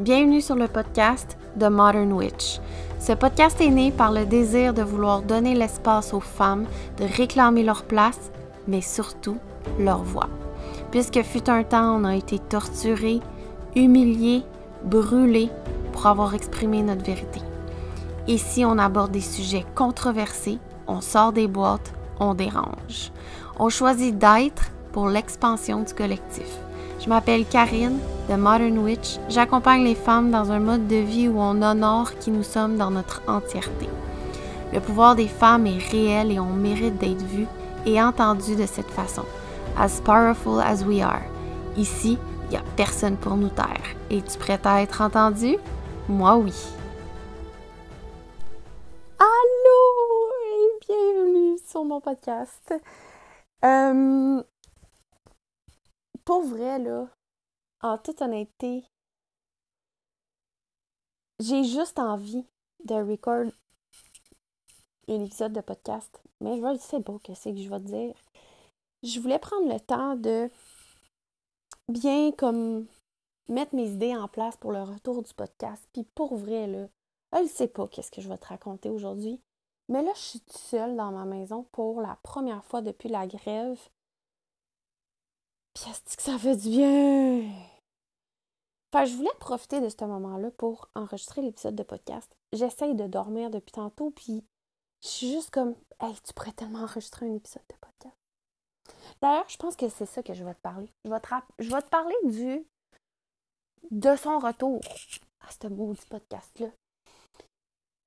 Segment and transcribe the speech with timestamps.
[0.00, 2.58] Bienvenue sur le podcast The Modern Witch.
[2.98, 6.66] Ce podcast est né par le désir de vouloir donner l'espace aux femmes
[6.98, 8.32] de réclamer leur place,
[8.66, 9.36] mais surtout
[9.78, 10.28] leur voix.
[10.90, 13.20] Puisque fut un temps, on a été torturés,
[13.76, 14.42] humiliés,
[14.82, 15.50] brûlés
[15.92, 17.40] pour avoir exprimé notre vérité.
[18.26, 20.58] Ici, on aborde des sujets controversés,
[20.88, 23.12] on sort des boîtes, on dérange.
[23.60, 26.63] On choisit d'être pour l'expansion du collectif.
[27.04, 27.98] Je m'appelle Karine
[28.30, 29.18] de Modern Witch.
[29.28, 32.90] J'accompagne les femmes dans un mode de vie où on honore qui nous sommes dans
[32.90, 33.90] notre entièreté.
[34.72, 37.46] Le pouvoir des femmes est réel et on mérite d'être vu
[37.84, 39.24] et entendu de cette façon.
[39.78, 41.20] As powerful as we are.
[41.76, 43.84] Ici, il n'y a personne pour nous taire.
[44.10, 45.58] Es-tu prête à être entendu?
[46.08, 46.54] Moi oui.
[49.18, 52.72] Allô et bienvenue sur mon podcast.
[53.62, 54.42] Euh,
[56.24, 57.08] pour vrai, là,
[57.82, 58.84] en toute honnêteté,
[61.40, 62.46] j'ai juste envie
[62.84, 63.50] de record
[65.08, 67.84] un épisode de podcast, mais je ne sais pas que c'est que je vais te
[67.84, 68.14] dire?
[69.02, 70.50] Je voulais prendre le temps de
[71.88, 72.86] bien comme
[73.48, 75.86] mettre mes idées en place pour le retour du podcast.
[75.92, 76.88] Puis pour vrai, là,
[77.34, 79.40] je ne sais pas qu'est-ce que je vais te raconter aujourd'hui.
[79.88, 83.78] Mais là, je suis seule dans ma maison pour la première fois depuis la grève.
[85.74, 87.50] Puis que ça fait du bien?
[88.92, 92.30] Enfin, je voulais profiter de ce moment-là pour enregistrer l'épisode de podcast.
[92.52, 94.44] J'essaye de dormir depuis tantôt, puis
[95.02, 98.16] je suis juste comme, hey, tu pourrais tellement enregistrer un épisode de podcast.
[99.20, 100.88] D'ailleurs, je pense que c'est ça que je vais te parler.
[101.04, 102.64] Je vais te, je vais te parler du
[103.90, 104.80] de son retour
[105.40, 106.68] à ce maudit podcast-là.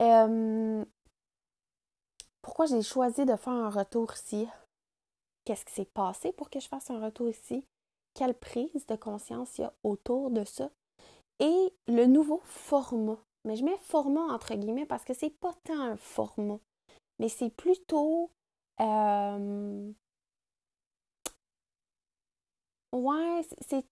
[0.02, 0.86] Euh,
[2.42, 4.48] pourquoi j'ai choisi de faire un retour ici?
[5.48, 7.64] Qu'est-ce qui s'est passé pour que je fasse un retour ici?
[8.14, 10.70] Quelle prise de conscience il y a autour de ça?
[11.40, 13.17] Et le nouveau format.
[13.45, 16.59] Mais je mets format entre guillemets parce que c'est pas tant un format,
[17.18, 18.30] mais c'est plutôt.
[18.81, 19.94] Euh...
[22.91, 23.85] Ouais, c'est.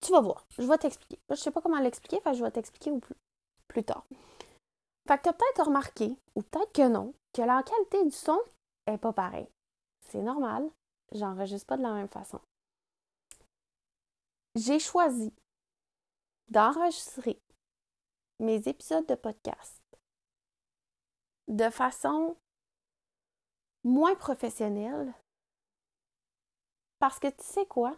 [0.00, 0.44] Tu vas voir.
[0.58, 1.20] Je vais t'expliquer.
[1.30, 3.14] Je sais pas comment l'expliquer, enfin, je vais t'expliquer plus,
[3.68, 4.04] plus tard.
[5.06, 8.40] Fait que tu as peut-être remarqué, ou peut-être que non, que la qualité du son
[8.88, 9.46] est pas pareille.
[10.08, 10.68] C'est normal
[11.12, 12.40] j'enregistre pas de la même façon.
[14.54, 15.32] J'ai choisi
[16.48, 17.40] d'enregistrer
[18.40, 19.80] mes épisodes de podcast
[21.48, 22.36] de façon
[23.84, 25.14] moins professionnelle
[26.98, 27.96] parce que tu sais quoi?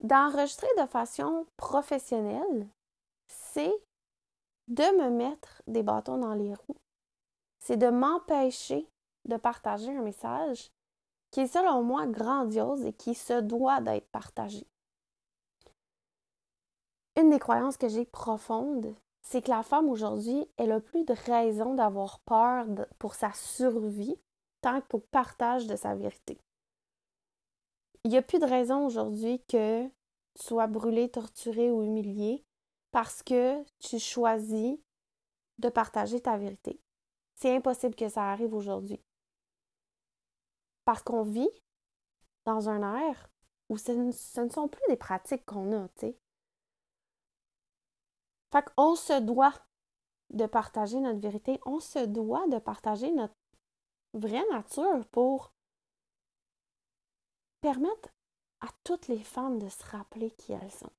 [0.00, 2.68] D'enregistrer de façon professionnelle,
[3.26, 3.74] c'est
[4.68, 6.80] de me mettre des bâtons dans les roues.
[7.58, 8.88] C'est de m'empêcher
[9.24, 10.70] de partager un message
[11.30, 14.66] qui est selon moi grandiose et qui se doit d'être partagée.
[17.16, 21.12] Une des croyances que j'ai profondes, c'est que la femme aujourd'hui, elle a plus de
[21.12, 22.66] raison d'avoir peur
[22.98, 24.16] pour sa survie
[24.60, 26.38] tant qu'au partage de sa vérité.
[28.04, 29.90] Il n'y a plus de raison aujourd'hui que tu
[30.46, 32.44] sois brûlé, torturé ou humilié
[32.90, 34.78] parce que tu choisis
[35.58, 36.80] de partager ta vérité.
[37.34, 39.00] C'est impossible que ça arrive aujourd'hui.
[40.88, 41.50] Parce qu'on vit
[42.46, 43.28] dans un air
[43.68, 46.18] où ce ne, sont plus des pratiques qu'on a, tu sais.
[48.50, 49.52] Fait qu'on se doit
[50.30, 53.34] de partager notre vérité, on se doit de partager notre
[54.14, 55.52] vraie nature pour
[57.60, 58.08] permettre
[58.60, 60.92] à toutes les femmes de se rappeler qui elles sont.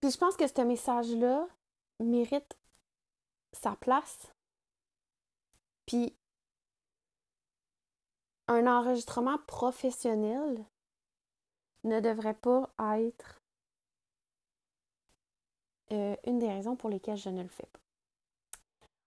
[0.00, 1.48] Puis je pense que ce message-là
[1.98, 2.56] mérite
[3.52, 4.32] sa place.
[5.86, 6.16] Puis
[8.48, 10.64] un enregistrement professionnel
[11.84, 13.40] ne devrait pas être
[15.92, 17.80] euh, une des raisons pour lesquelles je ne le fais pas.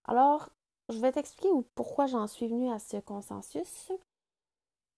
[0.06, 0.50] Alors,
[0.90, 3.92] je vais t'expliquer pourquoi j'en suis venue à ce consensus.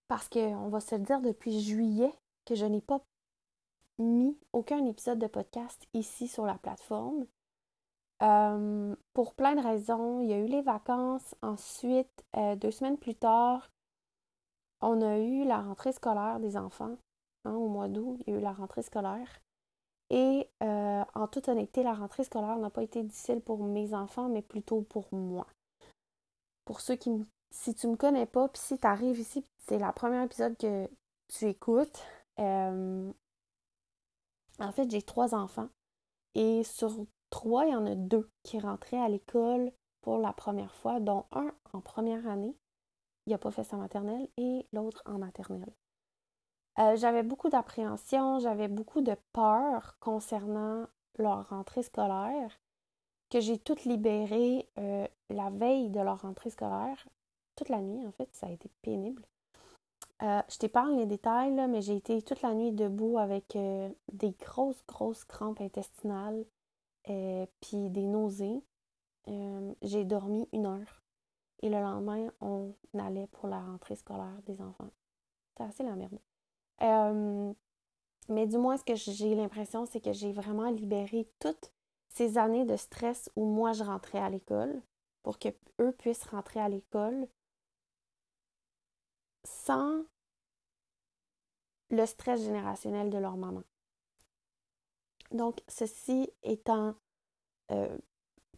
[0.08, 2.12] Parce qu'on va se le dire depuis juillet
[2.44, 3.00] que je n'ai pas
[3.98, 7.26] mis aucun épisode de podcast ici sur la plateforme.
[8.22, 10.20] Euh, pour plein de raisons.
[10.20, 11.34] Il y a eu les vacances.
[11.42, 13.70] Ensuite, euh, deux semaines plus tard,
[14.82, 16.96] on a eu la rentrée scolaire des enfants
[17.44, 18.18] hein, au mois d'août.
[18.26, 19.40] Il y a eu la rentrée scolaire.
[20.10, 24.28] Et euh, en toute honnêteté, la rentrée scolaire n'a pas été difficile pour mes enfants,
[24.28, 25.46] mais plutôt pour moi.
[26.64, 27.24] Pour ceux qui me.
[27.50, 30.56] Si tu ne me connais pas, puis si tu arrives ici, c'est la première épisode
[30.56, 30.88] que
[31.28, 32.02] tu écoutes.
[32.38, 33.12] Euh,
[34.58, 35.68] en fait, j'ai trois enfants.
[36.34, 39.70] Et sur trois, il y en a deux qui rentraient à l'école
[40.00, 42.56] pour la première fois, dont un en première année
[43.26, 45.72] il n'a pas fait sa maternelle et l'autre en maternelle.
[46.78, 50.86] Euh, j'avais beaucoup d'appréhension, j'avais beaucoup de peur concernant
[51.18, 52.58] leur rentrée scolaire,
[53.30, 57.06] que j'ai toutes libérées euh, la veille de leur rentrée scolaire,
[57.56, 59.22] toute la nuit en fait, ça a été pénible.
[60.22, 63.58] Euh, je t'épargne les détails, là, mais j'ai été toute la nuit debout avec
[64.12, 66.44] des grosses, grosses crampes intestinales,
[67.04, 68.62] puis des nausées.
[69.82, 71.01] j'ai dormi une heure.
[71.62, 74.90] Et le lendemain, on allait pour la rentrée scolaire des enfants.
[75.56, 75.94] C'est assez la.
[76.82, 77.52] Euh,
[78.28, 81.72] mais du moins, ce que j'ai l'impression, c'est que j'ai vraiment libéré toutes
[82.08, 84.82] ces années de stress où moi, je rentrais à l'école
[85.22, 85.48] pour que
[85.80, 87.28] eux puissent rentrer à l'école
[89.44, 90.04] sans
[91.90, 93.62] le stress générationnel de leur maman.
[95.30, 96.94] Donc, ceci étant
[97.70, 97.96] euh,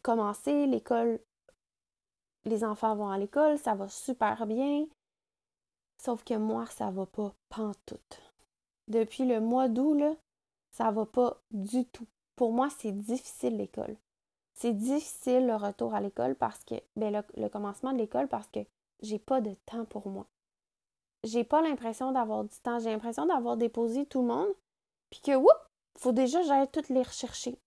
[0.03, 1.21] commencé, l'école
[2.44, 4.87] les enfants vont à l'école, ça va super bien.
[6.02, 8.20] Sauf que moi, ça va pas pantoute.
[8.88, 10.14] Depuis le mois d'août, là,
[10.70, 12.06] ça va pas du tout.
[12.37, 13.96] Pour moi, c'est difficile l'école.
[14.55, 18.61] C'est difficile le retour à l'école parce que, ben, le, commencement de l'école parce que
[19.00, 20.26] j'ai pas de temps pour moi.
[21.23, 22.79] J'ai pas l'impression d'avoir du temps.
[22.79, 24.49] J'ai l'impression d'avoir déposé tout le monde,
[25.11, 25.69] puis que, whoop,
[25.99, 27.58] faut déjà j'aille toutes les rechercher.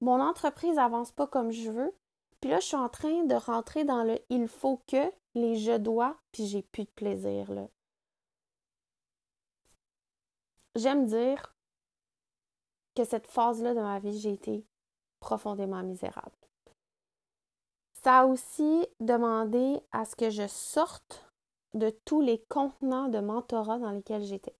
[0.00, 1.94] Mon entreprise avance pas comme je veux,
[2.40, 5.76] puis là, je suis en train de rentrer dans le il faut que, les je
[5.76, 7.68] dois, puis j'ai plus de plaisir, là.
[10.74, 11.54] J'aime dire
[12.94, 14.66] que cette phase-là de ma vie, j'ai été
[15.20, 16.36] profondément misérable.
[18.02, 21.26] Ça a aussi demandé à ce que je sorte
[21.74, 24.54] de tous les contenants de mentorat dans lesquels j'étais.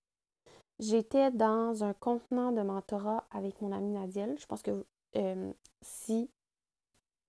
[0.79, 4.37] J'étais dans un contenant de mentorat avec mon amie Nadiel.
[4.39, 4.85] Je pense que
[5.15, 6.29] euh, si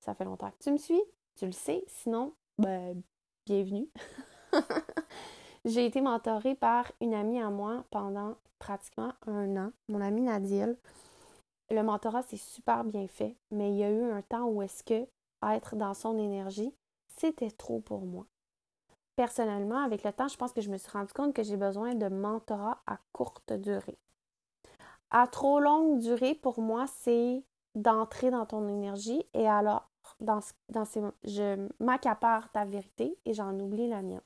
[0.09, 1.03] ça fait longtemps que tu me suis,
[1.37, 1.85] tu le sais?
[1.87, 3.03] Sinon, ben,
[3.45, 3.91] bienvenue.
[5.67, 10.79] J'ai été mentorée par une amie à moi pendant pratiquement un an, mon amie Nadile.
[11.71, 14.83] Le mentorat, c'est super bien fait, mais il y a eu un temps où est-ce
[14.83, 15.07] que
[15.47, 16.73] être dans son énergie,
[17.19, 18.25] c'était trop pour moi.
[19.15, 21.95] Personnellement, avec le temps, je pense que je me suis rendu compte que j'ai besoin
[21.95, 23.99] de mentorat à courte durée.
[25.11, 27.45] À trop longue durée, pour moi, c'est
[27.75, 29.91] d'entrer dans ton énergie et alors
[30.21, 34.21] dans, dans ces, je m'accapare ta vérité et j'en oublie la mienne.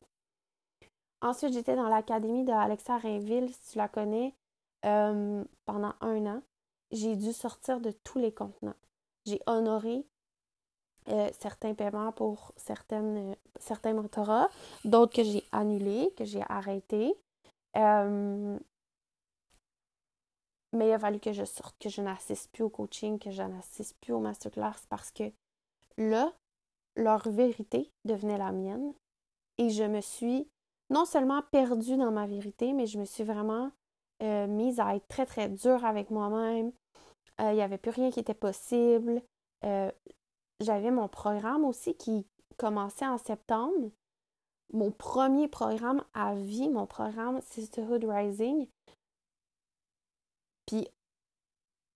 [1.20, 4.34] Ensuite, j'étais dans l'académie de Alexa Rainville, si tu la connais,
[4.84, 6.42] euh, pendant un an.
[6.90, 8.74] J'ai dû sortir de tous les contenants.
[9.24, 10.04] J'ai honoré
[11.08, 14.48] euh, certains paiements pour certaines, certains mentorats,
[14.84, 17.14] d'autres que j'ai annulés, que j'ai arrêtés.
[17.76, 18.58] Euh,
[20.72, 23.42] mais il a fallu que je sorte, que je n'assiste plus au coaching, que je
[23.42, 25.24] n'assiste plus au masterclass parce que
[25.96, 26.32] là,
[26.96, 28.92] leur vérité devenait la mienne
[29.58, 30.48] et je me suis
[30.90, 33.70] non seulement perdue dans ma vérité, mais je me suis vraiment
[34.22, 36.72] euh, mise à être très, très dure avec moi-même.
[37.40, 39.22] Euh, il n'y avait plus rien qui était possible.
[39.64, 39.90] Euh,
[40.60, 43.90] j'avais mon programme aussi qui commençait en septembre.
[44.72, 48.68] Mon premier programme à vie, mon programme Sisterhood Rising.
[50.66, 50.88] Puis,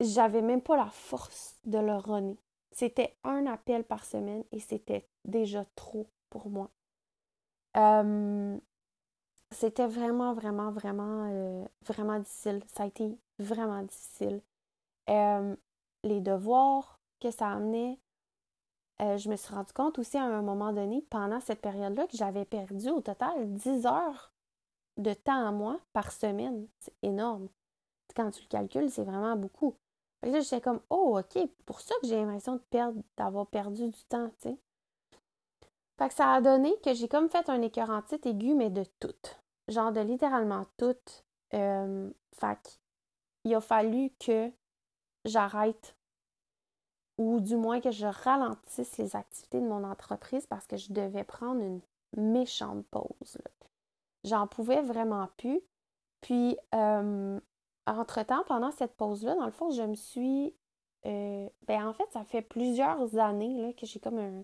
[0.00, 2.36] j'avais même pas la force de le runner.
[2.76, 6.70] C'était un appel par semaine et c'était déjà trop pour moi.
[7.78, 8.58] Euh,
[9.50, 12.62] c'était vraiment, vraiment, vraiment, euh, vraiment difficile.
[12.66, 14.42] Ça a été vraiment difficile.
[15.08, 15.56] Euh,
[16.02, 17.98] les devoirs que ça amenait,
[19.00, 22.44] je me suis rendu compte aussi à un moment donné, pendant cette période-là, que j'avais
[22.44, 24.34] perdu au total 10 heures
[24.98, 26.68] de temps à moi par semaine.
[26.78, 27.48] C'est énorme.
[28.14, 29.76] Quand tu le calcules, c'est vraiment beaucoup.
[30.26, 32.60] Fait là, j'étais comme, oh, OK, pour ça que j'ai l'impression
[33.16, 34.56] d'avoir perdu du temps, tu sais.
[35.98, 38.68] Fait que ça a donné que j'ai comme fait un écœur en titre aigu, mais
[38.68, 39.14] de tout.
[39.68, 40.96] Genre de littéralement tout.
[41.54, 42.80] Euh, fait
[43.44, 44.50] il a fallu que
[45.24, 45.96] j'arrête
[47.18, 51.22] ou du moins que je ralentisse les activités de mon entreprise parce que je devais
[51.22, 51.80] prendre une
[52.16, 53.38] méchante pause.
[54.24, 55.60] J'en pouvais vraiment plus.
[56.20, 57.38] Puis, euh,
[57.86, 60.54] entre-temps, pendant cette pause-là, dans le fond, je me suis.
[61.06, 64.42] Euh, ben en fait, ça fait plusieurs années là, que j'ai comme, un,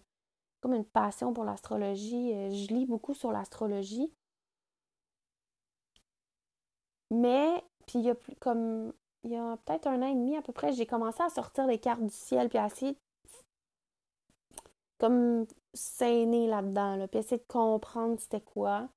[0.61, 2.33] comme une passion pour l'astrologie.
[2.35, 4.13] Euh, je lis beaucoup sur l'astrologie.
[7.11, 8.93] Mais, puis il y a plus comme.
[9.25, 11.67] Il y a peut-être un an et demi à peu près, j'ai commencé à sortir
[11.67, 12.97] les cartes du ciel puis à essayer
[14.99, 18.89] comme saigner là-dedans, là, puis essayer de comprendre c'était quoi.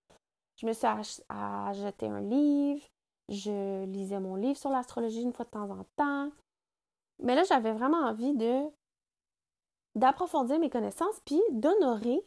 [0.56, 2.86] Je me suis acheté un livre,
[3.30, 6.32] je lisais mon livre sur l'astrologie une fois de temps en temps.
[7.20, 8.64] Mais là, j'avais vraiment envie de
[9.96, 12.22] d'approfondir mes connaissances puis d'honorer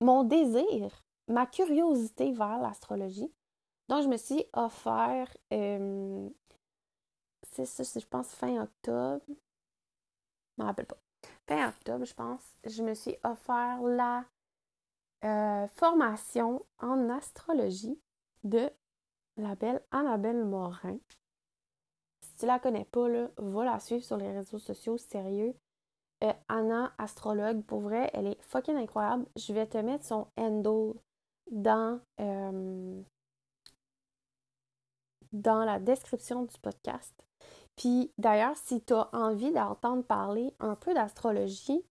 [0.00, 3.32] mon désir, ma curiosité vers l'astrologie.
[3.88, 6.28] Donc, je me suis offert, euh,
[7.52, 9.24] c'est ça, je pense fin octobre.
[9.28, 10.98] Je me rappelle pas.
[11.48, 14.24] Fin octobre, je pense, je me suis offert la
[15.24, 18.00] euh, formation en astrologie
[18.42, 18.70] de
[19.40, 20.98] la belle Annabelle Morin.
[22.22, 25.54] Si tu la connais pas, va la suivre sur les réseaux sociaux, sérieux.
[26.22, 29.26] Euh, Anna, astrologue, pour vrai, elle est fucking incroyable.
[29.36, 30.98] Je vais te mettre son handle
[31.50, 33.02] dans, euh,
[35.32, 37.14] dans la description du podcast.
[37.76, 41.82] Puis d'ailleurs, si tu as envie d'entendre parler un peu d'astrologie,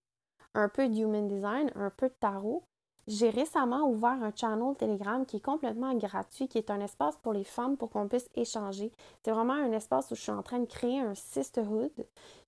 [0.54, 2.64] un peu de human design, un peu de tarot,
[3.10, 7.32] j'ai récemment ouvert un channel Telegram qui est complètement gratuit, qui est un espace pour
[7.32, 8.92] les femmes pour qu'on puisse échanger.
[9.24, 11.90] C'est vraiment un espace où je suis en train de créer un sisterhood.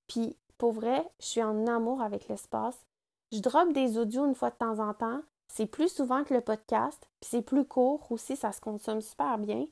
[0.06, 2.78] Puis pour vrai, je suis en amour avec l'espace.
[3.32, 5.20] Je drop des audios une fois de temps en temps.
[5.48, 9.38] C'est plus souvent que le podcast, puis c'est plus court aussi, ça se consomme super
[9.38, 9.66] bien.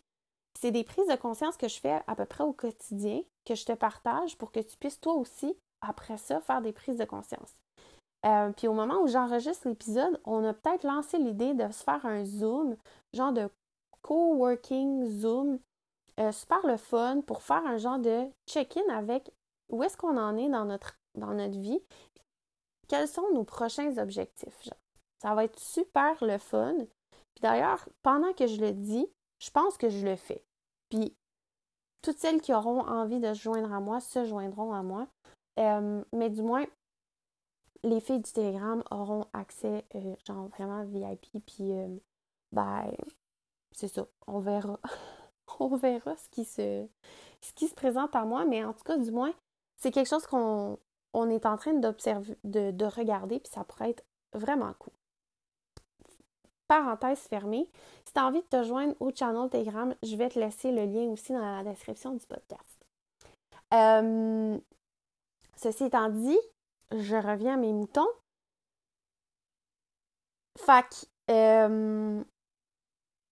[0.59, 3.65] C'est des prises de conscience que je fais à peu près au quotidien, que je
[3.65, 7.55] te partage pour que tu puisses toi aussi, après ça, faire des prises de conscience.
[8.27, 12.05] Euh, puis au moment où j'enregistre l'épisode, on a peut-être lancé l'idée de se faire
[12.05, 12.77] un Zoom,
[13.15, 13.49] genre de
[14.03, 15.59] coworking Zoom,
[16.19, 19.31] euh, super le fun pour faire un genre de check-in avec
[19.71, 21.81] où est-ce qu'on en est dans notre, dans notre vie,
[22.89, 24.69] quels sont nos prochains objectifs.
[25.23, 26.75] Ça va être super le fun.
[26.77, 29.07] Puis d'ailleurs, pendant que je le dis,
[29.39, 30.45] je pense que je le fais.
[30.91, 31.15] Puis
[32.03, 35.07] toutes celles qui auront envie de se joindre à moi se joindront à moi.
[35.59, 36.65] Euh, mais du moins,
[37.83, 41.43] les filles du Telegram auront accès, euh, genre vraiment VIP.
[41.47, 41.89] Puis, euh,
[42.53, 42.91] ben,
[43.73, 44.07] c'est ça.
[44.27, 44.79] On verra.
[45.61, 46.87] on verra ce qui, se,
[47.41, 48.45] ce qui se présente à moi.
[48.45, 49.33] Mais en tout cas, du moins,
[49.79, 50.79] c'est quelque chose qu'on
[51.13, 54.93] on est en train d'observer, de, regarder, puis ça pourrait être vraiment cool.
[56.69, 57.69] Parenthèse fermée.
[58.05, 60.85] Si tu as envie de te joindre au channel Telegram, je vais te laisser le
[60.85, 62.87] lien aussi dans la description du podcast.
[63.75, 64.57] Euh,
[65.57, 66.39] ceci étant dit,
[66.93, 68.09] je reviens à mes moutons.
[70.59, 72.23] Fac, euh,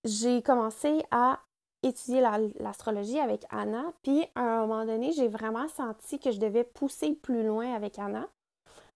[0.05, 1.41] j'ai commencé à
[1.83, 2.21] étudier
[2.59, 3.93] l'astrologie avec Anna.
[4.03, 7.99] Puis à un moment donné, j'ai vraiment senti que je devais pousser plus loin avec
[7.99, 8.29] Anna.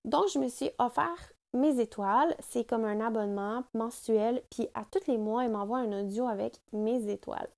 [0.04, 2.34] Donc, je me suis offert mes étoiles.
[2.40, 4.42] C'est comme un abonnement mensuel.
[4.50, 7.48] Puis à tous les mois, elle m'envoie un audio avec mes étoiles.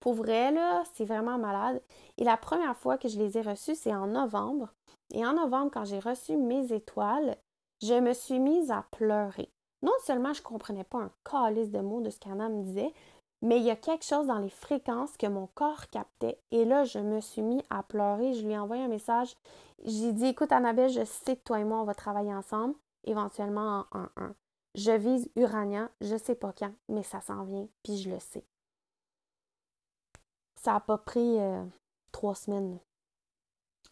[0.00, 1.82] Pour vrai, là, c'est vraiment malade.
[2.16, 4.72] Et la première fois que je les ai reçues, c'est en novembre.
[5.12, 7.36] Et en novembre, quand j'ai reçu mes étoiles,
[7.82, 9.50] je me suis mise à pleurer.
[9.82, 12.92] Non seulement je ne comprenais pas un calice de mots de ce qu'Anna me disait,
[13.42, 16.38] mais il y a quelque chose dans les fréquences que mon corps captait.
[16.50, 18.34] Et là, je me suis mis à pleurer.
[18.34, 19.34] Je lui ai envoyé un message.
[19.84, 23.86] J'ai dit Écoute, Annabelle, je sais que toi et moi, on va travailler ensemble, éventuellement
[23.92, 24.34] en 1-1.
[24.74, 28.44] Je vise Urania, je sais pas quand, mais ça s'en vient, puis je le sais.
[30.62, 31.64] Ça n'a pas pris euh,
[32.12, 32.78] trois semaines.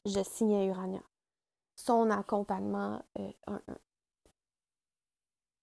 [0.05, 1.01] Je signais Urania.
[1.77, 3.31] Son accompagnement 1-1.
[3.49, 3.59] Euh,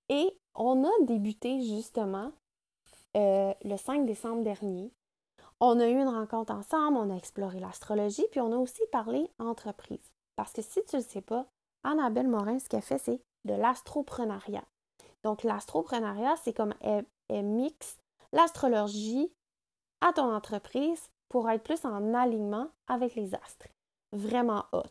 [0.09, 2.31] et on a débuté justement
[3.17, 4.91] euh, le 5 décembre dernier.
[5.59, 9.29] On a eu une rencontre ensemble, on a exploré l'astrologie, puis on a aussi parlé
[9.37, 10.11] entreprise.
[10.35, 11.47] Parce que si tu ne le sais pas,
[11.83, 14.65] Annabelle Morin, ce qu'elle fait, c'est de l'astroprenariat.
[15.23, 17.97] Donc, l'astroprenariat, c'est comme elle, mixe
[18.31, 19.31] l'astrologie
[20.01, 23.67] à ton entreprise pour être plus en alignement avec les astres.
[24.11, 24.83] Vraiment hot.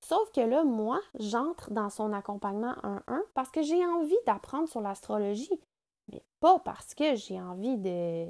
[0.00, 4.80] Sauf que là, moi, j'entre dans son accompagnement 1-1 parce que j'ai envie d'apprendre sur
[4.80, 5.60] l'astrologie
[6.10, 8.26] mais pas parce que j'ai envie de,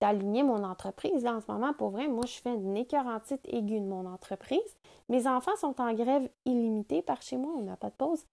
[0.00, 1.22] d'aligner mon entreprise.
[1.22, 4.76] Là, en ce moment, pour vrai, moi, je fais une écœurantite aiguë de mon entreprise.
[5.08, 8.24] Mes enfants sont en grève illimitée par chez moi, on n'a pas de pause.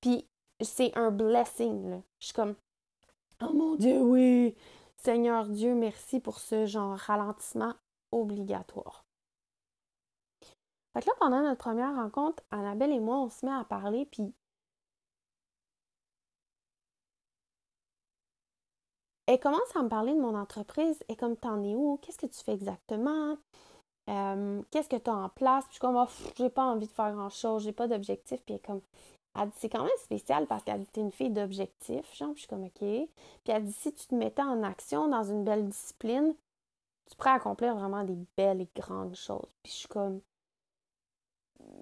[0.00, 0.26] Puis,
[0.60, 1.90] c'est un blessing.
[1.90, 2.00] Là.
[2.20, 2.54] Je suis comme,
[3.42, 4.54] oh mon Dieu, oui,
[5.04, 7.74] Seigneur Dieu, merci pour ce genre ralentissement
[8.10, 9.04] obligatoire.
[10.94, 14.06] Fait que là, pendant notre première rencontre, Annabelle et moi, on se met à parler,
[14.06, 14.32] puis
[19.26, 21.02] Elle commence à me parler de mon entreprise.
[21.08, 21.98] Et comme t'en es où?
[22.02, 23.36] Qu'est-ce que tu fais exactement?
[24.08, 25.64] Euh, qu'est-ce que tu as en place?
[25.64, 28.40] Puis je suis comme, oh, j'ai pas envie de faire grand-chose, j'ai pas d'objectif.
[28.44, 28.82] Puis elle comme,
[29.36, 32.40] elle dit, c'est quand même spécial parce qu'elle dit, une fille d'objectif, genre, puis je
[32.40, 32.78] suis comme, OK.
[32.78, 33.08] Puis
[33.48, 36.34] elle dit, si tu te mettais en action dans une belle discipline,
[37.10, 39.48] tu pourrais accomplir vraiment des belles et grandes choses.
[39.62, 40.20] Puis je suis comme,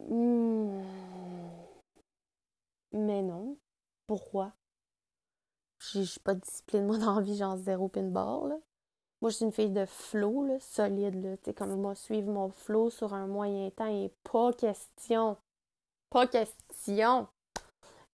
[0.08, 0.82] hmm,
[2.92, 3.56] mais non.
[4.06, 4.52] Pourquoi?
[5.92, 8.58] J'ai pas de discipline, moi, dans vie, genre zéro pinball.
[9.20, 11.22] Moi, je suis une fille de flow, solide.
[11.22, 11.36] Là.
[11.36, 15.36] T'sais, comme moi, suivre mon flow sur un moyen temps et pas question.
[16.10, 17.28] Pas question.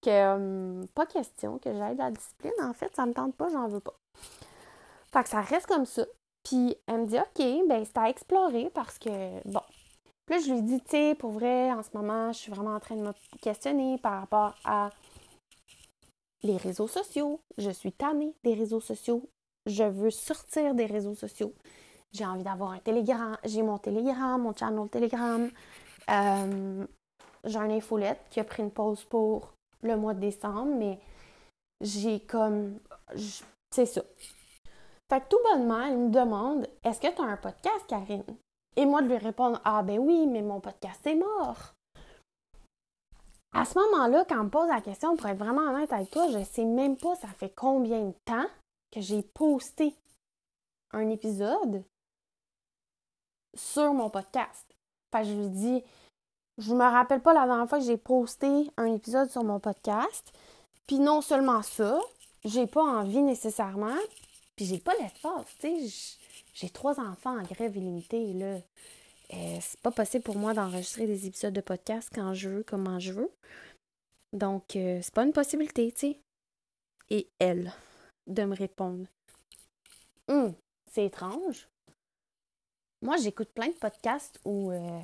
[0.02, 2.52] Que, hum, pas question que j'aille de la discipline.
[2.62, 3.98] En fait, ça me tente pas, j'en veux pas.
[5.12, 6.04] Fait que ça reste comme ça.
[6.44, 9.08] Puis elle me dit, OK, ben c'est à explorer parce que,
[9.48, 9.60] bon.
[10.26, 12.74] Puis là, je lui dis, tu sais, pour vrai, en ce moment, je suis vraiment
[12.74, 14.90] en train de me questionner par rapport à
[16.42, 17.40] les réseaux sociaux.
[17.56, 19.28] Je suis tannée des réseaux sociaux.
[19.66, 21.54] Je veux sortir des réseaux sociaux.
[22.12, 23.36] J'ai envie d'avoir un Telegram.
[23.44, 25.50] J'ai mon Telegram, mon channel Telegram.
[26.10, 26.86] Euh,
[27.44, 30.98] j'ai un infolette qui a pris une pause pour le mois de décembre, mais
[31.80, 32.78] j'ai comme.
[33.70, 34.02] C'est ça.
[35.10, 38.24] Fait que tout bonnement, il me demande Est-ce que tu as un podcast, Karine?
[38.76, 41.74] Et moi, de lui répondre Ah, ben oui, mais mon podcast est mort.
[43.52, 46.28] À ce moment-là, quand on me pose la question, pour être vraiment honnête avec toi,
[46.30, 48.46] je sais même pas ça fait combien de temps
[48.92, 49.94] que j'ai posté
[50.92, 51.82] un épisode
[53.54, 54.66] sur mon podcast.
[55.12, 55.84] Fait que je lui dis,
[56.58, 60.32] je me rappelle pas la dernière fois que j'ai posté un épisode sur mon podcast.
[60.86, 62.00] Puis non seulement ça,
[62.44, 63.96] j'ai pas envie nécessairement,
[64.56, 66.16] puis j'ai pas l'espace, tu sais.
[66.54, 68.58] J'ai trois enfants en grève illimitée, là.
[69.34, 72.98] Euh, c'est pas possible pour moi d'enregistrer des épisodes de podcast quand je veux, comment
[72.98, 73.30] je veux.
[74.32, 76.20] Donc, euh, c'est pas une possibilité, tu sais.
[77.10, 77.72] Et elle,
[78.26, 79.06] de me répondre.
[80.28, 80.54] Hum,
[80.90, 81.68] c'est étrange.
[83.02, 85.00] Moi, j'écoute plein de podcasts où euh,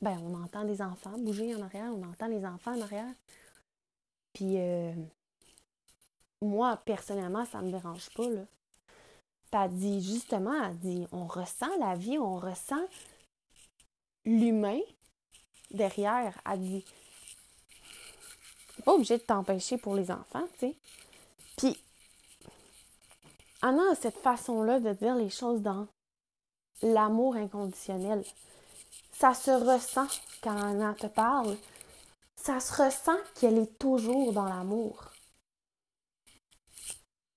[0.00, 3.12] ben, on entend des enfants bouger en arrière, on entend les enfants en arrière.
[4.32, 4.92] Puis euh,
[6.42, 8.28] moi, personnellement, ça ne me dérange pas.
[8.28, 8.44] Là.
[9.52, 12.84] elle dit, justement, elle dit, on ressent la vie, on ressent
[14.24, 14.80] l'humain
[15.70, 16.38] derrière.
[16.50, 16.84] Elle dit,
[18.84, 20.76] pas obligé de t'empêcher pour les enfants, tu sais.
[21.56, 21.76] Puis,
[23.62, 25.88] Anna a cette façon-là de dire les choses dans
[26.82, 28.22] l'amour inconditionnel.
[29.18, 30.08] Ça se ressent
[30.42, 31.56] quand Anna te parle.
[32.36, 35.10] Ça se ressent qu'elle est toujours dans l'amour.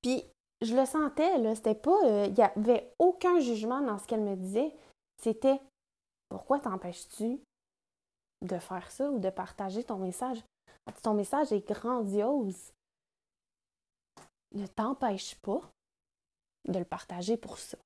[0.02, 0.26] Puis,
[0.62, 1.98] je le sentais, là, c'était pas.
[2.04, 4.76] Euh, il n'y avait aucun jugement dans ce qu'elle me disait.
[5.22, 5.62] C'était
[6.28, 7.40] pourquoi t'empêches-tu
[8.42, 10.44] de faire ça ou de partager ton message?
[11.02, 12.74] Ton message est grandiose.
[14.54, 15.62] Ne t'empêche pas
[16.68, 17.78] de le partager pour ça.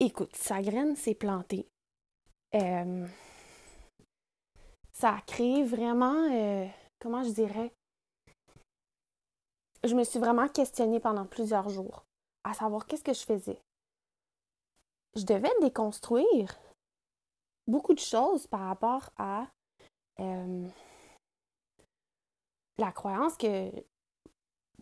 [0.00, 1.68] Écoute, sa graine s'est plantée.
[2.54, 3.06] Euh,
[4.92, 6.66] ça a créé vraiment, euh,
[6.98, 7.72] comment je dirais,
[9.84, 12.04] je me suis vraiment questionnée pendant plusieurs jours
[12.42, 13.60] à savoir qu'est-ce que je faisais.
[15.14, 16.58] Je devais déconstruire
[17.66, 19.46] beaucoup de choses par rapport à
[20.20, 20.68] euh,
[22.78, 23.70] la croyance que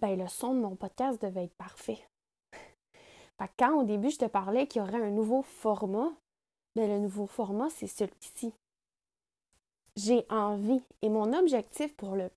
[0.01, 2.03] ben, le son de mon podcast devait être parfait
[3.49, 6.13] quand au début je te parlais qu'il y aurait un nouveau format,
[6.75, 8.53] bien, le nouveau format, c'est celui-ci.
[9.97, 12.31] J'ai envie et mon objectif pour le,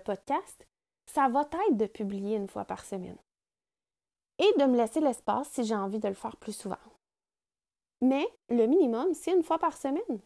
[0.00, 0.66] podcast,
[1.06, 3.18] ça va être de publier une fois par semaine
[4.38, 6.78] et de me laisser l'espace si j'ai envie de le faire plus souvent.
[8.00, 10.20] Mais le minimum, c'est une fois par semaine.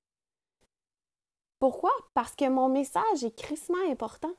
[1.59, 1.91] Pourquoi?
[2.15, 4.33] Parce que mon message est crissement important.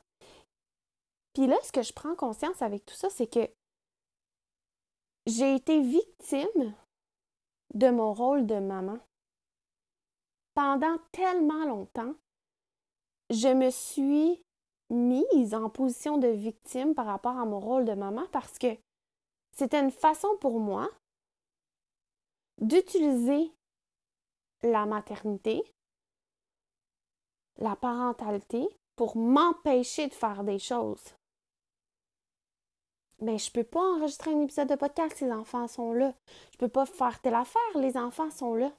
[1.34, 3.48] Puis là, ce que je prends conscience avec tout ça, c'est que
[5.26, 6.74] j'ai été victime
[7.74, 8.98] de mon rôle de maman.
[10.54, 12.14] Pendant tellement longtemps,
[13.30, 14.42] je me suis
[14.90, 18.76] mise en position de victime par rapport à mon rôle de maman parce que
[19.52, 20.90] c'était une façon pour moi
[22.58, 23.52] d'utiliser
[24.62, 25.62] la maternité,
[27.58, 31.14] la parentalité pour m'empêcher de faire des choses
[33.20, 36.14] mais je peux pas enregistrer un épisode de podcast, les enfants sont là.
[36.52, 38.72] Je peux pas faire telle affaire, les enfants sont là.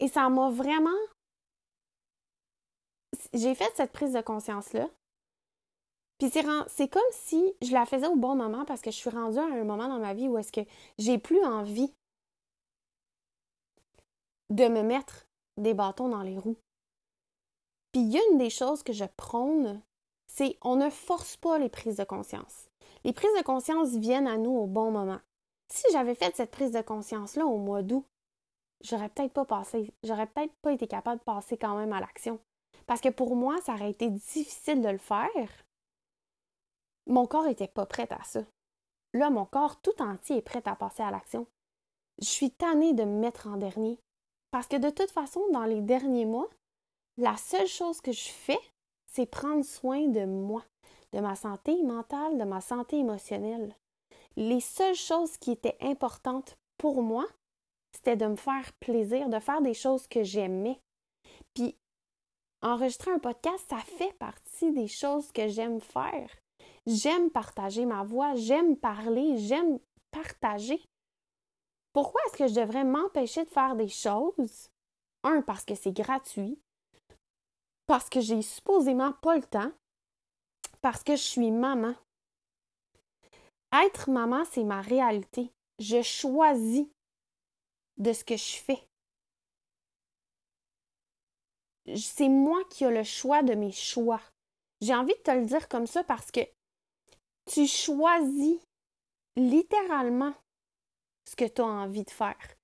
[0.00, 0.90] Et ça m'a vraiment.
[3.32, 4.88] J'ai fait cette prise de conscience-là.
[6.18, 9.38] Puis c'est comme si je la faisais au bon moment parce que je suis rendue
[9.38, 11.92] à un moment dans ma vie où est-ce que j'ai plus envie
[14.50, 15.26] de me mettre
[15.56, 16.58] des bâtons dans les roues.
[17.92, 19.80] Puis il y a une des choses que je prône
[20.28, 22.68] c'est on ne force pas les prises de conscience.
[23.02, 25.18] Les prises de conscience viennent à nous au bon moment.
[25.68, 28.04] Si j'avais fait cette prise de conscience-là au mois d'août,
[28.82, 32.38] j'aurais peut-être pas passé, j'aurais peut-être pas été capable de passer quand même à l'action.
[32.86, 35.64] Parce que pour moi, ça aurait été difficile de le faire.
[37.06, 38.40] Mon corps n'était pas prêt à ça.
[39.14, 41.46] Là, mon corps tout entier est prêt à passer à l'action.
[42.20, 43.98] Je suis tannée de me mettre en dernier.
[44.50, 46.48] Parce que de toute façon, dans les derniers mois,
[47.16, 48.60] la seule chose que je fais,
[49.08, 50.62] c'est prendre soin de moi,
[51.12, 53.74] de ma santé mentale, de ma santé émotionnelle.
[54.36, 57.26] Les seules choses qui étaient importantes pour moi,
[57.92, 60.80] c'était de me faire plaisir, de faire des choses que j'aimais.
[61.54, 61.76] Puis,
[62.62, 66.30] enregistrer un podcast, ça fait partie des choses que j'aime faire.
[66.86, 69.78] J'aime partager ma voix, j'aime parler, j'aime
[70.10, 70.80] partager.
[71.92, 74.70] Pourquoi est-ce que je devrais m'empêcher de faire des choses?
[75.24, 76.58] Un, parce que c'est gratuit,
[77.88, 79.72] parce que j'ai supposément pas le temps,
[80.82, 81.94] parce que je suis maman.
[83.72, 85.50] Être maman, c'est ma réalité.
[85.78, 86.86] Je choisis
[87.96, 88.86] de ce que je fais.
[91.96, 94.20] C'est moi qui ai le choix de mes choix.
[94.82, 96.40] J'ai envie de te le dire comme ça parce que
[97.50, 98.60] tu choisis
[99.34, 100.34] littéralement
[101.26, 102.54] ce que tu as envie de faire.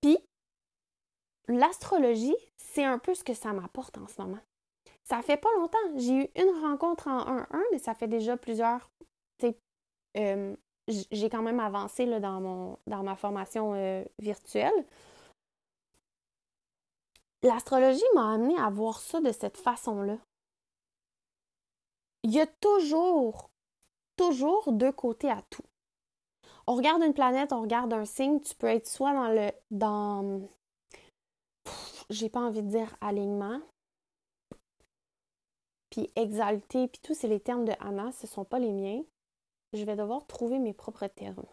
[0.00, 0.18] Puis,
[1.58, 4.40] l'astrologie, c'est un peu ce que ça m'apporte en ce moment.
[5.04, 5.78] Ça fait pas longtemps.
[5.96, 8.90] J'ai eu une rencontre en 1-1, mais ça fait déjà plusieurs.
[10.18, 10.54] Euh,
[10.88, 14.84] j'ai quand même avancé là, dans, mon, dans ma formation euh, virtuelle.
[17.42, 20.18] L'astrologie m'a amené à voir ça de cette façon-là.
[22.24, 23.50] Il y a toujours,
[24.16, 25.64] toujours deux côtés à tout.
[26.66, 29.50] On regarde une planète, on regarde un signe, tu peux être soit dans le.
[29.70, 30.48] dans.
[32.10, 33.60] J'ai pas envie de dire alignement.
[35.90, 39.02] Puis exalté, puis tout, c'est les termes de Anna, ce sont pas les miens.
[39.72, 41.46] Je vais devoir trouver mes propres termes.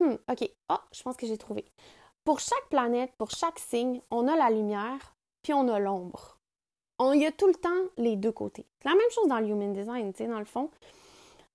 [0.00, 0.50] Hmm, ok.
[0.68, 1.64] Ah, je pense que j'ai trouvé.
[2.24, 6.38] Pour chaque planète, pour chaque signe, on a la lumière, puis on a l'ombre.
[7.00, 8.66] Il y a tout le temps les deux côtés.
[8.80, 10.70] C'est la même chose dans le Human Design, tu sais, dans le fond.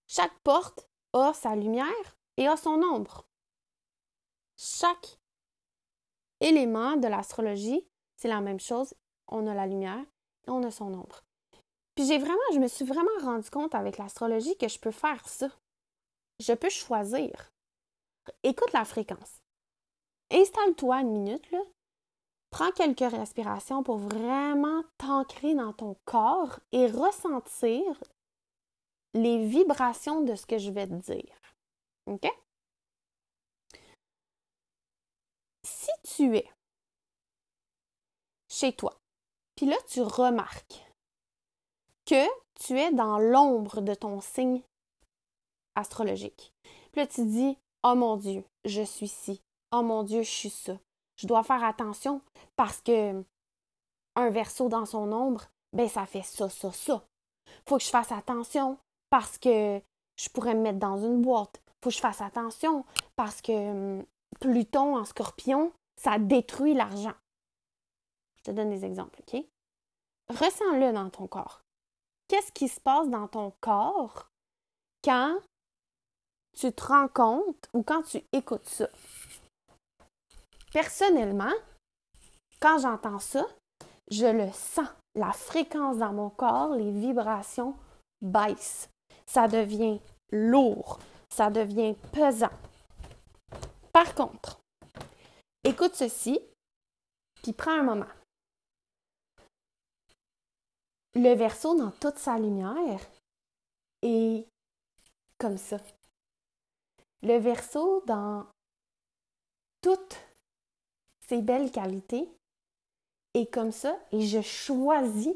[0.08, 3.26] Chaque porte a sa lumière et a son ombre.
[4.58, 5.19] Chaque
[6.42, 8.94] élément de l'astrologie, c'est la même chose.
[9.28, 10.06] On a la lumière
[10.50, 11.24] on a son ombre.
[11.96, 15.28] Puis j'ai vraiment, je me suis vraiment rendu compte avec l'astrologie que je peux faire
[15.28, 15.50] ça.
[16.40, 17.52] Je peux choisir.
[18.44, 19.42] Écoute la fréquence.
[20.32, 21.60] Installe-toi une minute, là.
[22.52, 27.84] Prends quelques respirations pour vraiment t'ancrer dans ton corps et ressentir
[29.14, 31.36] les vibrations de ce que je vais te dire.
[32.08, 32.28] OK?
[35.64, 36.50] Si tu es
[38.50, 38.98] chez toi,
[39.56, 40.84] puis là tu remarques
[42.06, 44.62] que tu es dans l'ombre de ton signe
[45.76, 46.54] astrologique.
[46.92, 49.42] Puis là tu dis "Oh mon dieu, je suis ci.
[49.72, 50.78] Oh mon dieu, je suis ça."
[51.16, 52.22] Je dois faire attention
[52.56, 53.24] parce que
[54.16, 57.04] un verso dans son ombre, ben ça fait ça ça ça.
[57.68, 58.78] Faut que je fasse attention
[59.10, 59.82] parce que
[60.16, 61.62] je pourrais me mettre dans une boîte.
[61.82, 62.86] Faut que je fasse attention
[63.16, 64.06] parce que hum,
[64.40, 67.14] Pluton en scorpion, ça détruit l'argent.
[68.38, 69.44] Je te donne des exemples, OK?
[70.30, 71.62] Ressens-le dans ton corps.
[72.28, 74.30] Qu'est-ce qui se passe dans ton corps
[75.04, 75.40] quand
[76.58, 78.88] tu te rends compte ou quand tu écoutes ça?
[80.72, 81.54] Personnellement,
[82.62, 83.46] quand j'entends ça,
[84.10, 84.88] je le sens.
[85.16, 87.76] La fréquence dans mon corps, les vibrations
[88.22, 88.90] baissent.
[89.26, 90.00] Ça devient
[90.32, 91.00] lourd.
[91.30, 92.52] Ça devient pesant.
[93.92, 94.59] Par contre,
[95.70, 96.40] écoute ceci,
[97.44, 98.12] puis prends un moment.
[101.14, 103.00] Le verso dans toute sa lumière
[104.02, 104.48] est
[105.38, 105.78] comme ça.
[107.22, 108.48] Le verso dans
[109.82, 110.18] toutes
[111.28, 112.28] ses belles qualités
[113.36, 115.36] est comme ça et je choisis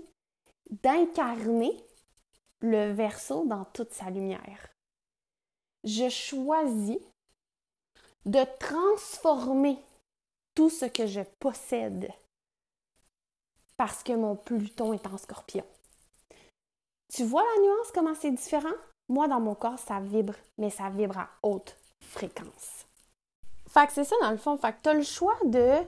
[0.72, 1.78] d'incarner
[2.62, 4.74] le verso dans toute sa lumière.
[5.84, 7.00] Je choisis
[8.26, 9.78] de transformer
[10.56, 12.12] tout ce que je possède
[13.78, 15.66] parce que mon Pluton est en scorpion.
[17.14, 18.74] Tu vois la nuance, comment c'est différent?
[19.10, 22.86] Moi, dans mon corps, ça vibre, mais ça vibre à haute fréquence.
[23.68, 24.58] Fait que c'est ça dans le fond.
[24.58, 25.80] Fait que tu as le choix de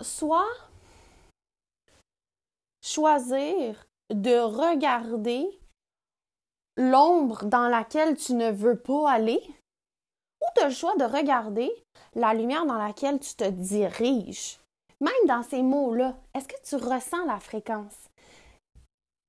[0.00, 0.48] soit
[2.82, 5.46] choisir de regarder
[6.76, 9.42] l'ombre dans laquelle tu ne veux pas aller
[10.42, 11.70] ou tu as le choix de regarder
[12.14, 14.58] la lumière dans laquelle tu te diriges.
[15.00, 18.08] Même dans ces mots-là, est-ce que tu ressens la fréquence?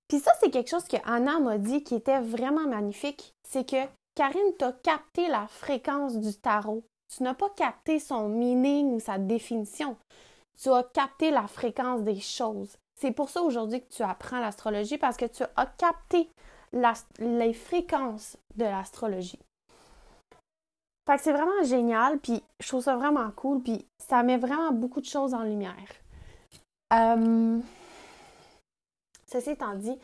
[0.07, 3.33] Puis ça, c'est quelque chose que Anna m'a dit qui était vraiment magnifique.
[3.47, 6.83] C'est que Karine t'a capté la fréquence du tarot.
[7.13, 9.97] Tu n'as pas capté son meaning ou sa définition.
[10.61, 12.77] Tu as capté la fréquence des choses.
[12.99, 16.29] C'est pour ça aujourd'hui que tu apprends l'astrologie parce que tu as capté
[17.19, 19.39] les fréquences de l'astrologie.
[21.07, 24.73] Fait que c'est vraiment génial, puis je trouve ça vraiment cool, puis ça met vraiment
[24.73, 25.73] beaucoup de choses en lumière.
[26.93, 27.59] Euh,
[29.25, 29.97] ceci étant dit,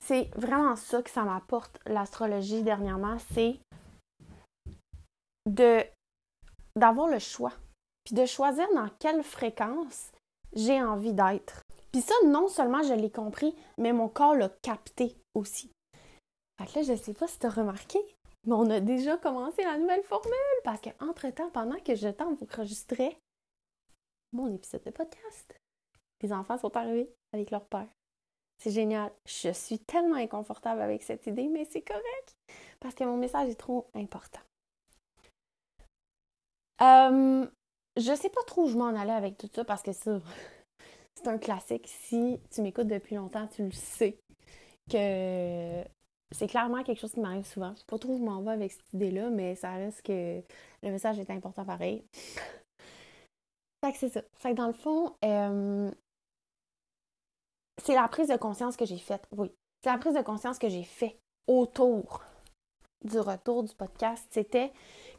[0.00, 3.58] c'est vraiment ça que ça m'apporte l'astrologie dernièrement, c'est
[5.44, 5.84] de
[6.74, 7.52] d'avoir le choix,
[8.04, 10.10] puis de choisir dans quelle fréquence
[10.54, 11.60] j'ai envie d'être.
[11.92, 15.70] Puis ça, non seulement je l'ai compris, mais mon corps l'a capté aussi.
[16.58, 17.98] Fait que là, je sais pas si tu remarqué,
[18.46, 20.32] mais on a déjà commencé la nouvelle formule
[20.64, 23.18] parce que entre-temps, pendant que je t'enregistrais
[24.32, 25.56] mon épisode de podcast,
[26.22, 27.88] les enfants sont arrivés avec leur père.
[28.58, 29.12] C'est génial.
[29.26, 32.36] Je suis tellement inconfortable avec cette idée, mais c'est correct
[32.80, 34.40] parce que mon message est trop important.
[36.82, 37.46] Euh,
[37.96, 39.92] je sais pas trop où je m'en allais avec tout ça parce que
[41.14, 41.86] c'est un classique.
[41.88, 44.18] Si tu m'écoutes depuis longtemps, tu le sais
[44.90, 45.84] que
[46.32, 47.72] c'est clairement quelque chose qui m'arrive souvent.
[47.74, 50.42] Je sais pas trop où je m'en vais avec cette idée-là, mais ça reste que
[50.82, 52.04] le message est important pareil.
[53.84, 54.22] fait que c'est ça.
[54.34, 55.90] Fait que dans le fond, euh,
[57.82, 59.26] c'est la prise de conscience que j'ai faite.
[59.30, 62.22] Oui, c'est la prise de conscience que j'ai faite autour
[63.04, 64.26] du retour du podcast.
[64.30, 64.72] C'était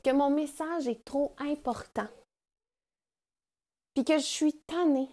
[0.03, 2.07] que mon message est trop important.
[3.93, 5.09] Puis que je suis tannée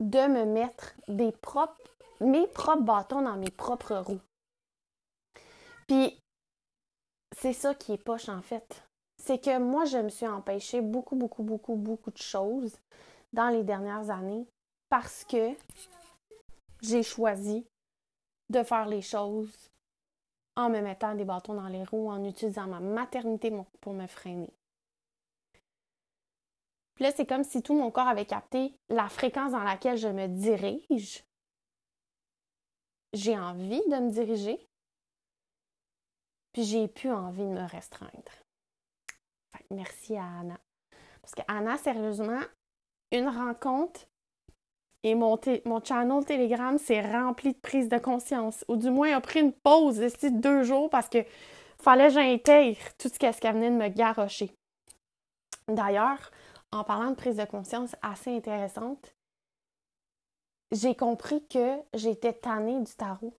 [0.00, 1.89] de me mettre des propres,
[2.20, 4.20] mes propres bâtons dans mes propres roues.
[5.86, 6.18] Puis
[7.36, 8.84] c'est ça qui est poche en fait.
[9.22, 12.76] C'est que moi, je me suis empêché beaucoup, beaucoup, beaucoup, beaucoup de choses
[13.32, 14.46] dans les dernières années
[14.88, 15.54] parce que
[16.82, 17.66] j'ai choisi
[18.48, 19.70] de faire les choses
[20.56, 24.52] en me mettant des bâtons dans les roues, en utilisant ma maternité pour me freiner.
[26.94, 30.08] Puis là, c'est comme si tout mon corps avait capté la fréquence dans laquelle je
[30.08, 31.24] me dirige.
[33.12, 34.58] J'ai envie de me diriger,
[36.52, 38.32] puis j'ai plus envie de me restreindre.
[39.70, 40.58] merci à Anna.
[41.20, 42.40] Parce que Anna, sérieusement,
[43.12, 44.06] une rencontre
[45.02, 45.38] et mon,
[45.82, 48.64] channel Telegram s'est rempli de prise de conscience.
[48.68, 51.24] Ou du moins, a pris une pause de deux jours parce que
[51.80, 54.52] fallait que j'intègre tout ce qu'elle venait de me garrocher.
[55.68, 56.30] D'ailleurs,
[56.72, 59.14] en parlant de prise de conscience assez intéressante,
[60.72, 63.34] j'ai compris que j'étais tannée du tarot.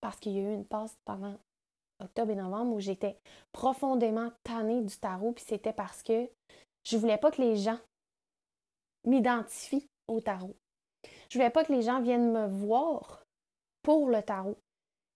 [0.00, 1.36] Parce qu'il y a eu une pause pendant
[2.00, 3.18] octobre et novembre où j'étais
[3.52, 6.28] profondément tannée du tarot, puis c'était parce que
[6.84, 7.78] je voulais pas que les gens
[9.04, 10.56] m'identifient au tarot.
[11.28, 13.22] Je voulais pas que les gens viennent me voir
[13.82, 14.58] pour le tarot.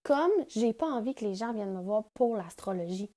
[0.02, 3.10] Comme j'ai pas envie que les gens viennent me voir pour l'astrologie.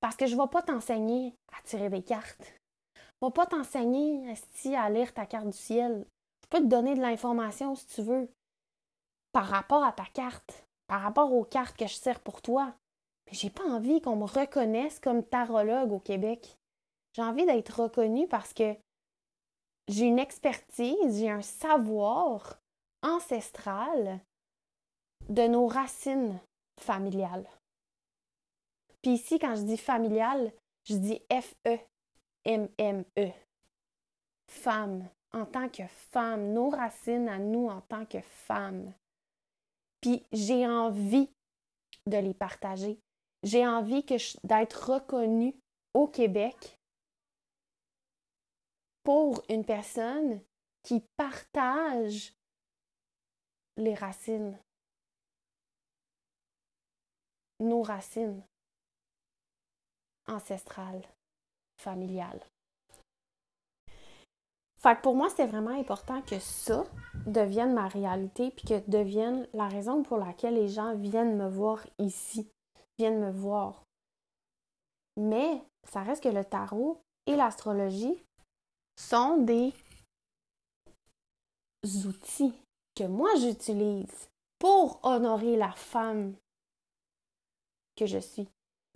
[0.00, 2.52] Parce que je ne vais pas t'enseigner à tirer des cartes.
[2.94, 4.34] Je ne vais pas t'enseigner
[4.76, 6.04] à lire ta carte du ciel.
[6.46, 8.28] Je peux te donner de l'information si tu veux.
[9.32, 12.72] Par rapport à ta carte, par rapport aux cartes que je sers pour toi.
[13.26, 16.56] Mais j'ai pas envie qu'on me reconnaisse comme tarologue au Québec.
[17.14, 18.76] J'ai envie d'être reconnue parce que
[19.88, 22.60] j'ai une expertise, j'ai un savoir
[23.02, 24.20] ancestral
[25.28, 26.38] de nos racines
[26.80, 27.48] familiales.
[29.02, 30.52] Puis ici, quand je dis familial,
[30.84, 33.30] je dis F-E-M-M-E.
[34.48, 38.92] Femme, en tant que femme, nos racines à nous en tant que femme.
[40.00, 41.30] Puis j'ai envie
[42.06, 43.00] de les partager.
[43.42, 44.04] J'ai envie
[44.44, 45.54] d'être reconnue
[45.94, 46.78] au Québec
[49.02, 50.40] pour une personne
[50.82, 52.34] qui partage
[53.76, 54.58] les racines,
[57.60, 58.42] nos racines
[60.26, 61.06] ancestrales,
[61.76, 62.44] familiales.
[64.94, 66.84] Pour moi, c'est vraiment important que ça
[67.26, 71.84] devienne ma réalité, puis que devienne la raison pour laquelle les gens viennent me voir
[71.98, 72.48] ici,
[72.96, 73.82] viennent me voir.
[75.16, 78.22] Mais ça reste que le tarot et l'astrologie
[78.96, 79.72] sont des
[82.06, 82.54] outils
[82.94, 86.34] que moi j'utilise pour honorer la femme
[87.96, 88.48] que je suis.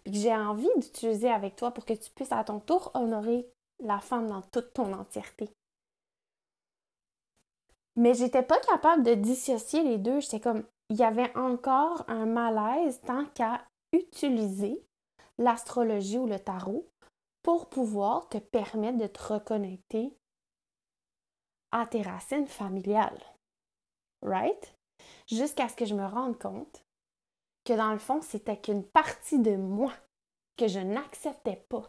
[0.04, 3.46] Et que j'ai envie d'utiliser avec toi pour que tu puisses à ton tour honorer
[3.82, 5.50] la femme dans toute ton entièreté.
[8.00, 10.20] Mais j'étais pas capable de dissocier les deux.
[10.20, 14.82] J'étais comme, il y avait encore un malaise tant qu'à utiliser
[15.36, 16.88] l'astrologie ou le tarot
[17.42, 20.16] pour pouvoir te permettre de te reconnecter
[21.72, 23.20] à tes racines familiales.
[24.22, 24.74] Right?
[25.26, 26.82] Jusqu'à ce que je me rende compte
[27.66, 29.92] que dans le fond, c'était qu'une partie de moi
[30.56, 31.86] que je n'acceptais pas.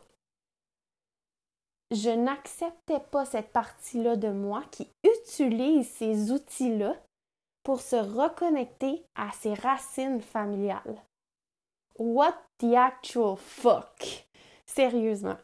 [1.91, 6.95] Je n'acceptais pas cette partie-là de moi qui utilise ces outils-là
[7.63, 11.03] pour se reconnecter à ses racines familiales.
[11.99, 14.25] What the actual fuck?
[14.65, 15.35] Sérieusement,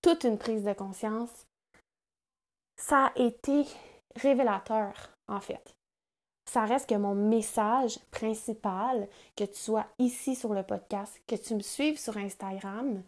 [0.00, 1.46] toute une prise de conscience,
[2.76, 3.64] ça a été
[4.14, 4.92] révélateur,
[5.26, 5.74] en fait.
[6.48, 11.56] Ça reste que mon message principal, que tu sois ici sur le podcast, que tu
[11.56, 13.02] me suives sur Instagram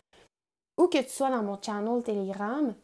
[0.89, 2.75] que tu sois dans mon channel Telegram,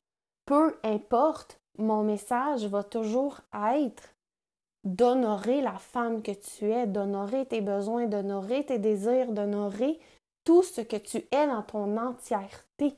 [0.46, 4.14] peu importe, mon message va toujours être
[4.84, 10.00] d'honorer la femme que tu es, d'honorer tes besoins, d'honorer tes désirs, d'honorer
[10.44, 12.96] tout ce que tu es dans ton entièreté.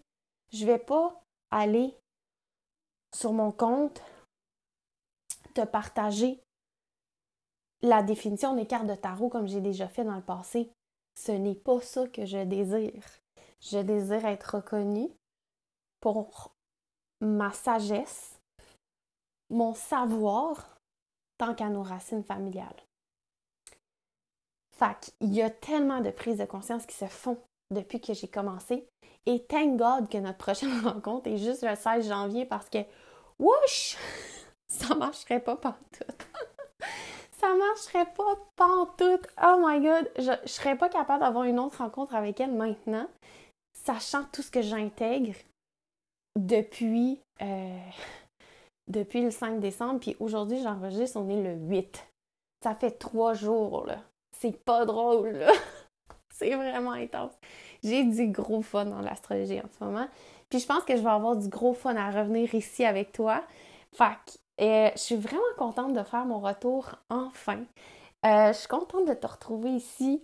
[0.53, 1.95] Je vais pas aller
[3.15, 4.03] sur mon compte
[5.55, 6.41] te partager
[7.83, 10.71] la définition des cartes de tarot comme j'ai déjà fait dans le passé.
[11.15, 13.05] Ce n'est pas ça que je désire.
[13.71, 15.11] Je désire être reconnue
[16.01, 16.53] pour
[17.21, 18.39] ma sagesse,
[19.49, 20.79] mon savoir,
[21.39, 22.83] tant qu'à nos racines familiales.
[24.73, 27.39] Fait il y a tellement de prises de conscience qui se font
[27.71, 28.87] depuis que j'ai commencé.
[29.27, 32.79] Et thank God que notre prochaine rencontre est juste le 16 janvier parce que,
[33.39, 33.97] whoosh,
[34.69, 36.05] ça marcherait pas partout.
[37.39, 39.27] ça marcherait pas pantoute.
[39.43, 43.09] Oh my god, je, je serais pas capable d'avoir une autre rencontre avec elle maintenant,
[43.85, 45.35] sachant tout ce que j'intègre
[46.37, 47.79] depuis, euh,
[48.93, 50.01] le 5 décembre.
[50.01, 52.07] Puis aujourd'hui, j'enregistre, on est le 8.
[52.63, 53.99] Ça fait trois jours, là.
[54.37, 55.53] C'est pas drôle, là.
[56.35, 57.33] C'est vraiment intense.
[57.83, 60.09] J'ai du gros fun dans l'astrologie en ce moment.
[60.51, 63.45] Puis je pense que je vais avoir du gros fun à revenir ici avec toi.
[63.93, 67.65] Fait et je suis vraiment contente de faire mon retour enfin.
[68.25, 70.23] Euh, je suis contente de te retrouver ici.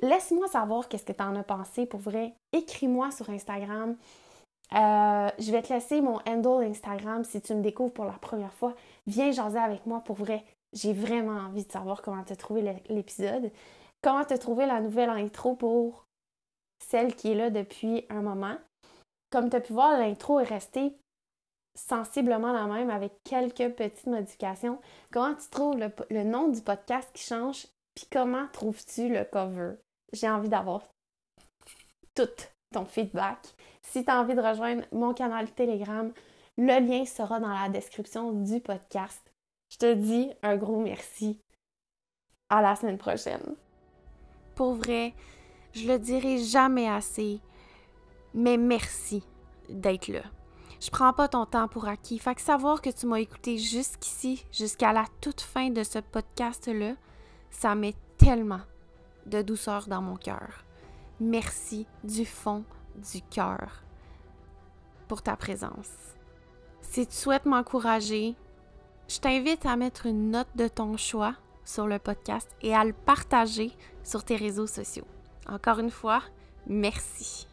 [0.00, 2.34] Laisse-moi savoir qu'est-ce que tu en as pensé pour vrai.
[2.52, 3.96] Écris-moi sur Instagram.
[4.72, 8.52] Euh, je vais te laisser mon handle Instagram si tu me découvres pour la première
[8.52, 8.74] fois.
[9.06, 10.44] Viens jaser avec moi pour vrai.
[10.72, 13.52] J'ai vraiment envie de savoir comment as trouvé l'épisode.
[14.02, 16.04] Comment as trouvé la nouvelle intro pour
[16.78, 18.56] celle qui est là depuis un moment.
[19.30, 20.96] Comme tu as pu voir, l'intro est restée
[21.76, 24.80] sensiblement la même avec quelques petites modifications.
[25.12, 27.66] Comment tu trouves le, nom du podcast qui change?
[27.94, 29.74] Puis comment trouves-tu le cover?
[30.12, 30.82] J'ai envie d'avoir
[32.14, 32.28] tout
[32.72, 33.38] ton feedback.
[33.82, 36.12] Si tu as envie de rejoindre mon canal Telegram,
[36.56, 39.32] le lien sera dans la description du podcast.
[39.70, 41.40] Je te dis un gros merci.
[42.50, 43.56] À la semaine prochaine.
[44.54, 45.14] Pour vrai,
[45.72, 47.40] je le dirai jamais assez,
[48.34, 49.24] mais merci
[49.68, 50.22] d'être là.
[50.80, 52.18] Je prends pas ton temps pour acquis.
[52.18, 56.94] Fait que savoir que tu m'as écouté jusqu'ici, jusqu'à la toute fin de ce podcast-là,
[57.54, 58.60] ça met tellement
[59.26, 60.64] de douceur dans mon cœur.
[61.20, 62.64] Merci du fond
[62.96, 63.82] du cœur
[65.08, 65.90] pour ta présence.
[66.82, 68.34] Si tu souhaites m'encourager,
[69.08, 72.92] je t'invite à mettre une note de ton choix sur le podcast et à le
[72.92, 75.06] partager sur tes réseaux sociaux.
[75.48, 76.22] Encore une fois,
[76.66, 77.46] merci.